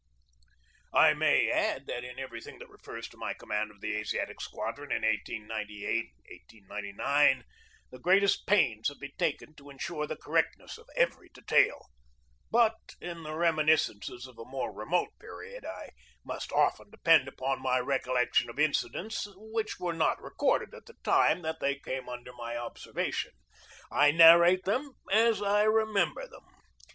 I 0.95 1.13
may 1.13 1.51
add 1.51 1.85
that 1.85 2.03
in 2.03 2.17
everything 2.17 2.57
that 2.57 2.69
refers 2.71 3.07
to 3.09 3.17
my 3.17 3.35
command 3.35 3.69
of 3.69 3.81
the 3.81 3.95
Asiatic 3.95 4.41
Squadron 4.41 4.91
in 4.91 5.03
1898 5.03 6.65
9 6.67 7.43
the 7.91 7.99
greatest 7.99 8.47
pains 8.47 8.87
have 8.87 8.99
been 8.99 9.13
taken 9.19 9.53
to 9.57 9.69
insure 9.69 10.07
the 10.07 10.15
correct 10.15 10.57
ness 10.57 10.79
of 10.79 10.89
every 10.95 11.29
detail; 11.31 11.85
but 12.49 12.73
in 12.99 13.21
the 13.21 13.35
reminiscences 13.35 14.25
of 14.25 14.39
a 14.39 14.41
Vlll 14.41 14.49
PREFACE 14.49 14.51
more 14.53 14.73
remote 14.73 15.09
period 15.19 15.65
I 15.65 15.91
must 16.25 16.51
often 16.51 16.89
depend 16.89 17.27
upon 17.27 17.61
my 17.61 17.77
recollection 17.79 18.49
of 18.49 18.57
incidents 18.57 19.27
which 19.35 19.79
were 19.79 19.93
not 19.93 20.19
recorded 20.19 20.73
at 20.73 20.87
the 20.87 20.95
time 21.03 21.43
that 21.43 21.59
they 21.59 21.75
came 21.75 22.09
under 22.09 22.33
my 22.33 22.57
observation. 22.57 23.33
I 23.91 24.09
narrate 24.09 24.63
them 24.65 24.93
as 25.11 25.43
I 25.43 25.61
remember 25.61 26.27
them. 26.27 26.47